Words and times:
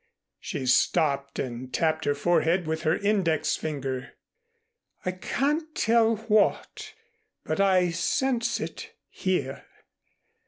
She 0.39 0.65
stopped 0.65 1.37
and 1.37 1.71
tapped 1.71 2.05
her 2.05 2.15
forehead 2.15 2.65
with 2.65 2.81
her 2.81 2.97
index 2.97 3.55
finger. 3.55 4.13
"I 5.05 5.11
can't 5.11 5.75
tell 5.75 6.15
what 6.27 6.95
but 7.43 7.59
I 7.61 7.91
sense 7.91 8.59
it 8.59 8.95
here. 9.09 9.63